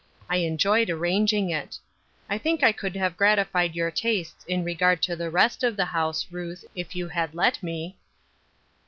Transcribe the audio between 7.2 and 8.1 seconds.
let me."